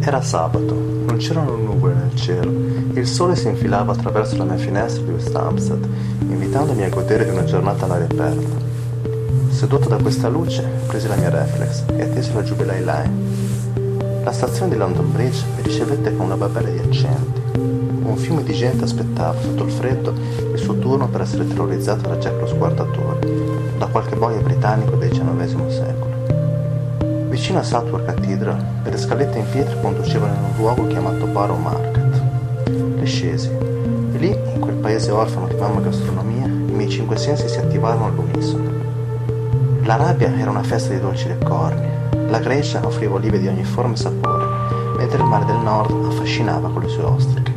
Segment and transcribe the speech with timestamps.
[0.00, 5.02] Era sabato, non c'erano nuvole nel cielo il sole si infilava attraverso la mia finestra
[5.04, 5.86] di West Hampstead,
[6.28, 8.58] invitandomi a godere di una giornata all'aria aperta.
[9.48, 14.22] Seduto da questa luce, presi la mia reflex e attesi la Jubilee Line.
[14.24, 17.40] La stazione di London Bridge mi ricevette con una babele di accenti.
[17.54, 20.12] Un fiume di gente aspettava, sotto il freddo,
[20.52, 23.20] il suo turno per essere terrorizzato da Jack lo sguardatore,
[23.78, 26.09] da qualche boia britannico del XIX secolo.
[27.30, 32.22] Vicino a Southwark Cathedral, delle scalette in pietra conducevano in un luogo chiamato Barrow Market.
[32.66, 37.48] Le scesi, e lì, in quel paese orfano di mamma gastronomia, i miei cinque sensi
[37.48, 38.68] si attivarono all'unisono.
[39.84, 41.88] L'Arabia era una festa di dolci e corni,
[42.28, 44.44] la Grecia offriva olive di ogni forma e sapore,
[44.98, 47.54] mentre il mare del nord affascinava con le sue ostriche.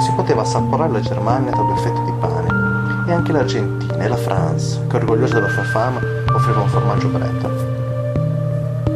[0.00, 4.16] Si poteva assaporare la Germania tra due fette di pane, e anche l'Argentina e la
[4.16, 5.98] France, che orgogliosa della sua fama,
[6.34, 7.71] offriva un formaggio bretto.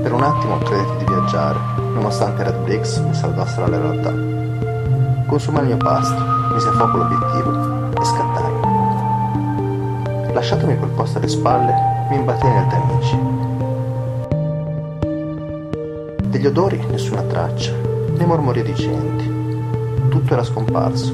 [0.06, 4.12] Per un attimo credetti di viaggiare, nonostante Red Bricks mi salvasse dalla realtà.
[5.26, 6.14] Consumai il mio pasto,
[6.54, 8.52] mise a fuoco l'obiettivo e scattai.
[10.32, 11.74] Lasciatomi quel posto alle spalle,
[12.08, 13.18] mi imbattii negli amici.
[16.28, 19.28] Degli odori nessuna traccia, né mormorio di genti.
[20.08, 21.12] Tutto era scomparso.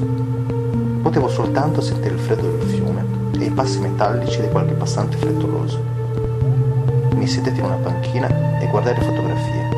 [1.01, 3.03] Potevo soltanto sentire il freddo del fiume
[3.39, 5.92] e i passi metallici di qualche passante frettoloso
[7.23, 8.27] mi sedetti in una panchina
[8.59, 9.69] e guardai le fotografie.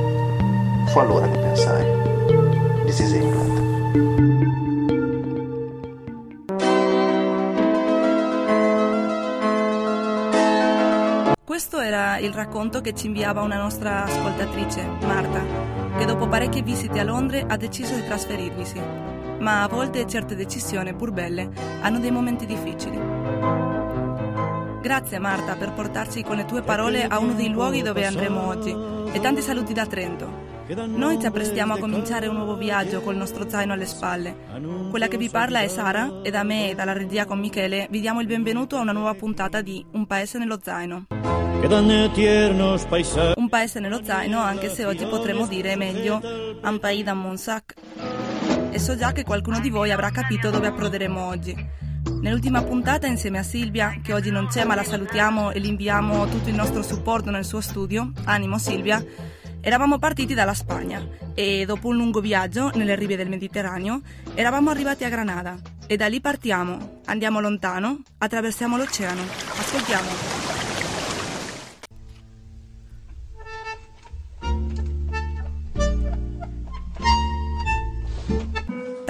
[0.88, 1.86] Fu allora che pensai,
[2.86, 3.54] This is England.
[11.44, 15.42] Questo era il racconto che ci inviava una nostra ascoltatrice, Marta,
[15.98, 18.82] che dopo parecchie visite a Londra ha deciso di trasferirvisi.
[19.38, 21.52] Ma a volte certe decisioni, pur belle,
[21.82, 23.65] hanno dei momenti difficili.
[24.86, 28.70] Grazie Marta per portarci con le tue parole a uno dei luoghi dove andremo oggi
[29.12, 30.32] e tanti saluti da Trento.
[30.86, 34.36] Noi ci apprestiamo a cominciare un nuovo viaggio col nostro zaino alle spalle.
[34.92, 38.00] Quella che vi parla è Sara e da me e dalla regia con Michele vi
[38.00, 41.08] diamo il benvenuto a una nuova puntata di Un paese nello zaino.
[43.38, 46.22] Un paese nello zaino anche se oggi potremmo dire meglio
[46.62, 47.74] Un pays dans mon sac.
[48.70, 51.85] E so già che qualcuno di voi avrà capito dove approderemo oggi.
[52.26, 56.28] Nell'ultima puntata insieme a Silvia, che oggi non c'è ma la salutiamo e le inviamo
[56.28, 59.06] tutto il nostro supporto nel suo studio, animo Silvia,
[59.62, 64.02] eravamo partiti dalla Spagna e dopo un lungo viaggio nelle rive del Mediterraneo
[64.34, 65.56] eravamo arrivati a Granada
[65.86, 69.22] e da lì partiamo, andiamo lontano, attraversiamo l'oceano.
[69.22, 70.75] Ascoltiamo.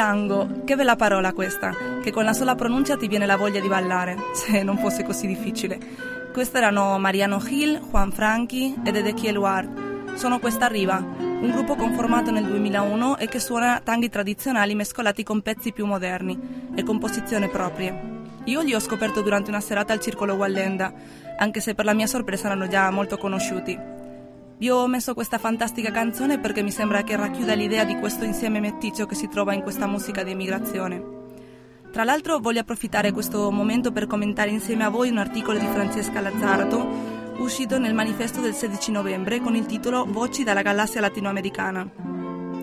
[0.05, 1.73] Tango, che bella parola questa,
[2.03, 5.25] che con la sola pronuncia ti viene la voglia di ballare, se non fosse così
[5.25, 5.79] difficile.
[6.31, 10.13] Questi erano Mariano Gil, Juan Franchi ed Ezequiel Ward.
[10.13, 15.41] Sono Questa Riva, un gruppo conformato nel 2001 e che suona tanghi tradizionali mescolati con
[15.41, 18.13] pezzi più moderni e composizioni proprie.
[18.43, 20.93] Io li ho scoperto durante una serata al Circolo Wallenda,
[21.39, 23.94] anche se per la mia sorpresa erano già molto conosciuti.
[24.57, 28.61] Vi ho messo questa fantastica canzone perché mi sembra che racchiuda l'idea di questo insieme
[28.61, 31.03] metticcio che si trova in questa musica di emigrazione.
[31.91, 36.21] Tra l'altro voglio approfittare questo momento per commentare insieme a voi un articolo di Francesca
[36.21, 36.87] Lazzarato
[37.37, 41.89] uscito nel manifesto del 16 novembre con il titolo Voci dalla galassia latinoamericana.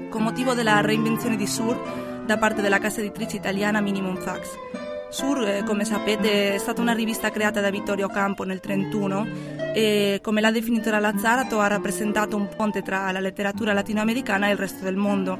[0.08, 4.48] Con motivo della reinvenzione di Sur da parte della casa editrice italiana Minimum Fax.
[5.12, 10.20] Sur, eh, come sapete, è stata una rivista creata da Vittorio Campo nel 1931 e,
[10.22, 14.56] come l'ha definito la Lazzarato, ha rappresentato un ponte tra la letteratura latinoamericana e il
[14.56, 15.38] resto del mondo.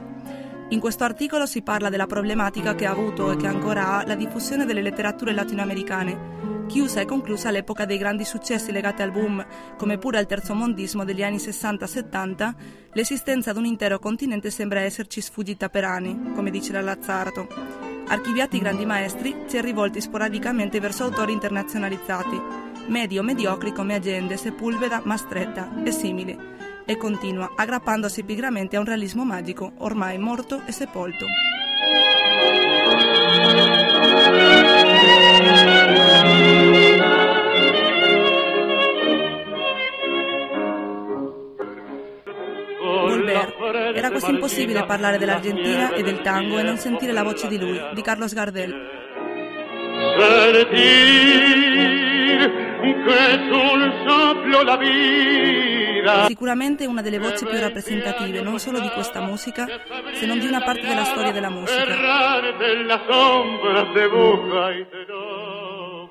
[0.69, 4.15] In questo articolo si parla della problematica che ha avuto e che ancora ha la
[4.15, 9.43] diffusione delle letterature latinoamericane, chiusa e conclusa all'epoca dei grandi successi legati al boom,
[9.79, 12.53] come pure al terzo mondismo degli anni 60-70,
[12.93, 18.59] l'esistenza di un intero continente sembra esserci sfuggita per anni, come dice la Lazzarato archiviati
[18.59, 22.41] grandi maestri, si è rivolti sporadicamente verso autori internazionalizzati,
[22.89, 26.39] medio mediocri come Agende, Sepulveda, Mastretta e simili,
[26.85, 31.27] e continua aggrappandosi pigramente a un realismo magico ormai morto e sepolto.
[43.95, 47.81] Era quasi impossibile parlare dell'Argentina e del tango e non sentire la voce di lui,
[47.95, 49.01] di Carlos Gardel.
[56.27, 59.67] Sicuramente una delle voci più rappresentative non solo di questa musica,
[60.13, 61.85] se non di una parte della storia della musica.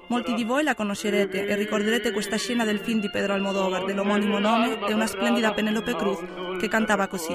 [0.08, 4.40] Molti di voi la conoscerete e ricorderete questa scena del film di Pedro Almodóvar dell'omonimo
[4.40, 6.20] nome e una splendida Penelope Cruz
[6.60, 7.34] che cantava così.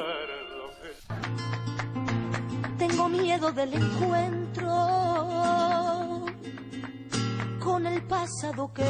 [3.21, 5.05] Miedo del encuentro
[7.59, 8.85] con el pasado che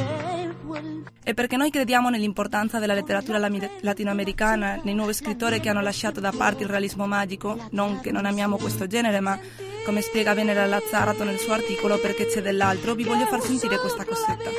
[0.63, 1.09] vuelve.
[1.23, 3.39] E perché noi crediamo nell'importanza della letteratura
[3.81, 8.25] latinoamericana, nei nuovi scrittori che hanno lasciato da parte il realismo magico, non che non
[8.25, 9.37] amiamo questo genere, ma
[9.83, 14.05] come spiega Venera Lazzarato nel suo articolo Perché c'è dell'altro, vi voglio far sentire questa
[14.05, 14.49] cosetta.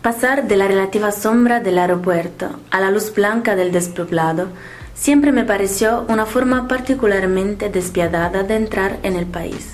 [0.00, 5.44] Pasar de la relativa sombra del aeropuerto a la luz blanca del despoblado siempre me
[5.44, 9.72] pareció una forma particularmente despiadada de entrar en el país.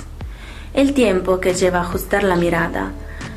[0.75, 2.93] El tiempo que lleva a ajustar la mirada,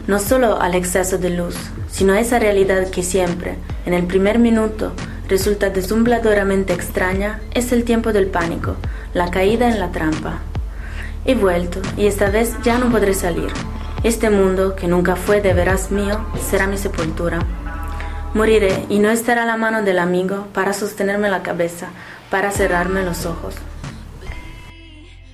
[0.08, 1.56] no solo al exceso de luz,
[1.90, 3.56] sino a esa realidad que siempre,
[3.86, 4.94] en el primer minuto,
[5.28, 8.76] resulta deslumbradoramente extraña, es el tiempo del pánico,
[9.14, 10.40] la caída en la trampa.
[11.26, 13.50] He vuelto y esta vez ya no podré salir.
[14.04, 17.40] Este mundo, que nunca fue de veras mío, será mi sepoltura.
[18.34, 21.90] Moriré y no estará la mano del amigo para sostenerme la cabeza,
[22.30, 23.56] para cerrarme los ojos.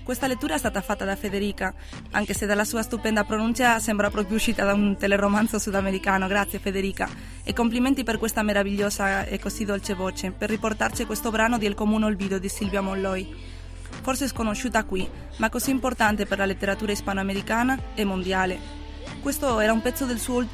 [0.04, 1.74] Questa lettura è stata fatta da Federica,
[2.12, 6.28] anche se dalla sua stupenda pronuncia sembra proprio uscita da un teleromanzo sudamericano.
[6.28, 7.08] Grazie Federica.
[7.44, 11.76] E complimenti per questa meravigliosa e così dolce voce, per riportarci questo brano di El
[11.76, 13.56] Comune Olvido di Silvia Molloi
[14.02, 15.08] forse sconosciuta qui,
[15.38, 18.87] ma così importante per la letteratura ispanoamericana e mondiale.
[19.28, 20.48] Questo era un pezzo del suo,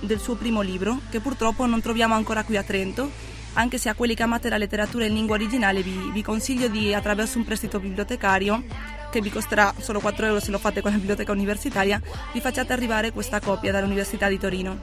[0.00, 3.10] del suo primo libro, che purtroppo non troviamo ancora qui a Trento,
[3.54, 6.92] anche se a quelli che amate la letteratura in lingua originale vi, vi consiglio di,
[6.92, 8.62] attraverso un prestito bibliotecario,
[9.10, 11.98] che vi costerà solo 4 euro se lo fate con la biblioteca universitaria,
[12.34, 14.78] vi facciate arrivare questa copia dall'Università di Torino.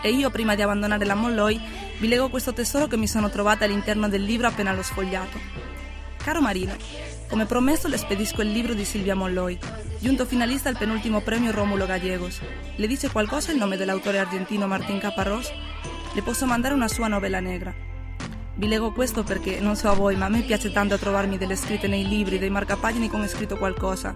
[0.00, 1.60] E io, prima di abbandonare la Molloy,
[1.98, 5.38] vi leggo questo tesoro che mi sono trovata all'interno del libro appena l'ho sfogliato.
[6.16, 6.74] Caro Marino,
[7.30, 9.56] come promesso le spedisco il libro di Silvia Molloi,
[10.00, 12.40] giunto finalista al penultimo premio Romulo Gallegos.
[12.74, 15.48] Le dice qualcosa il nome dell'autore argentino Martín Caparrós?
[16.12, 17.72] Le posso mandare una sua novella negra.
[18.56, 21.54] Vi leggo questo perché, non so a voi, ma a me piace tanto trovarmi delle
[21.54, 24.12] scritte nei libri, dei marcapagini con scritto qualcosa.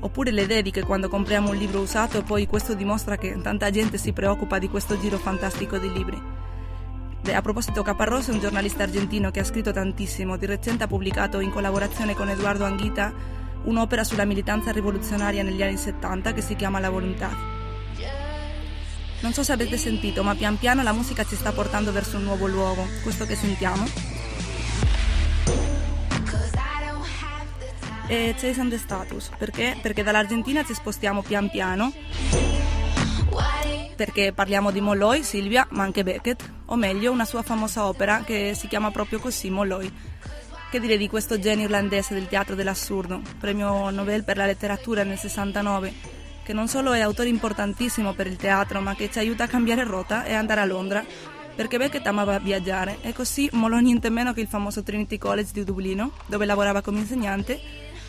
[0.00, 3.98] Oppure le dediche quando compriamo un libro usato e poi questo dimostra che tanta gente
[3.98, 6.43] si preoccupa di questo giro fantastico di libri.
[7.32, 10.36] A proposito, Caparroso è un giornalista argentino che ha scritto tantissimo.
[10.36, 13.12] Di recente ha pubblicato in collaborazione con Eduardo Anghita
[13.64, 17.30] un'opera sulla militanza rivoluzionaria negli anni 70 che si chiama La Volontà.
[19.20, 22.24] Non so se avete sentito, ma pian piano la musica ci sta portando verso un
[22.24, 22.86] nuovo luogo.
[23.02, 23.84] Questo che sentiamo
[28.06, 29.30] è Chase and the Status.
[29.36, 29.78] Perché?
[29.80, 31.92] Perché dall'Argentina ci spostiamo pian piano
[33.94, 38.54] perché parliamo di Molloy, Silvia, ma anche Beckett, o meglio una sua famosa opera che
[38.54, 39.90] si chiama proprio così, Molloy.
[40.70, 45.18] Che dire di questo genio irlandese del teatro dell'assurdo, premio Nobel per la letteratura nel
[45.18, 45.92] 69,
[46.42, 49.84] che non solo è autore importantissimo per il teatro, ma che ci aiuta a cambiare
[49.84, 51.04] rotta e andare a Londra,
[51.54, 55.64] perché Beckett amava viaggiare e così molò niente meno che il famoso Trinity College di
[55.64, 57.60] Dublino, dove lavorava come insegnante,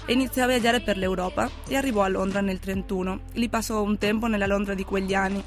[0.08, 3.19] e iniziò a viaggiare per l'Europa e arrivò a Londra nel 1931.
[3.34, 5.44] Lì passò un tempo nella Londra di quegli anni,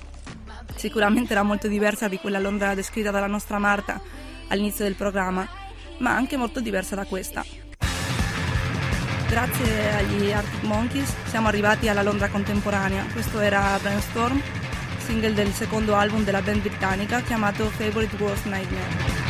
[0.74, 4.00] Sicuramente era molto diversa di quella Londra descritta dalla nostra Marta
[4.48, 5.46] all'inizio del programma,
[5.98, 7.44] ma anche molto diversa da questa.
[9.28, 13.04] Grazie agli Arctic Monkeys siamo arrivati alla Londra contemporanea.
[13.12, 14.40] Questo era Brainstorm,
[15.04, 19.26] single del secondo album della band britannica chiamato Favorite Worst Nightmare.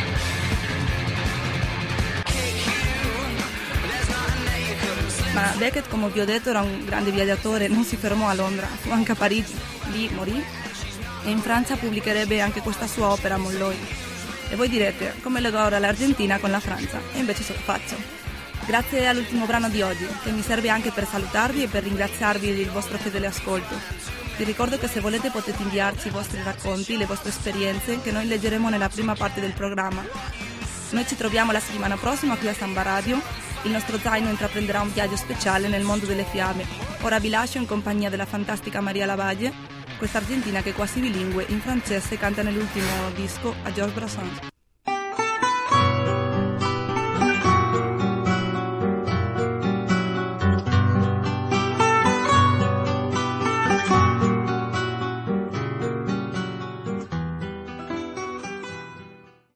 [5.33, 8.65] Ma Beckett, come vi ho detto, era un grande viaggiatore, non si fermò a Londra,
[8.67, 9.53] fu anche a Parigi,
[9.91, 10.43] lì morì
[11.23, 13.77] e in Francia pubblicherebbe anche questa sua opera Molloy.
[14.49, 16.99] E voi direte, come legò ora l'Argentina con la Francia?
[17.13, 17.95] E invece ce lo faccio.
[18.65, 22.69] Grazie all'ultimo brano di oggi, che mi serve anche per salutarvi e per ringraziarvi del
[22.69, 23.75] vostro fedele ascolto.
[24.37, 28.27] Vi ricordo che se volete potete inviarci i vostri racconti, le vostre esperienze, che noi
[28.27, 30.03] leggeremo nella prima parte del programma.
[30.91, 33.21] Noi ci troviamo la settimana prossima qui a Samba Radio.
[33.63, 36.65] Il nostro zaino intraprenderà un viaggio speciale nel mondo delle fiabe.
[37.01, 41.43] Ora vi lascio in compagnia della fantastica Maria Lavaglie questa argentina che è quasi bilingue
[41.49, 44.48] in francese canta nell'ultimo disco a Georges Brassens.